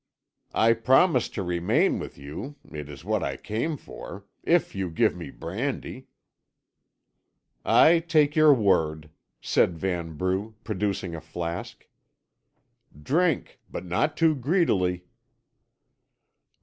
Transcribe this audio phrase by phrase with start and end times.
[0.55, 5.15] "I promise to remain with you it is what I came for if you give
[5.15, 6.07] me brandy."
[7.63, 9.11] "I take your word,"
[9.41, 11.87] said Vanbrugh, producing a flask.
[12.99, 15.03] "Drink, but not too greedily."